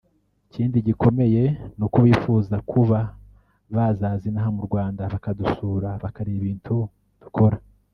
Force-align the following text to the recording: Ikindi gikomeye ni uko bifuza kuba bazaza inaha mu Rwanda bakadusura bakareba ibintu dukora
Ikindi 0.47 0.77
gikomeye 0.87 1.43
ni 1.77 1.83
uko 1.85 1.97
bifuza 2.07 2.55
kuba 2.71 2.99
bazaza 3.75 4.23
inaha 4.29 4.49
mu 4.55 4.61
Rwanda 4.67 5.01
bakadusura 5.13 5.89
bakareba 6.03 6.37
ibintu 6.43 6.75
dukora 7.23 7.57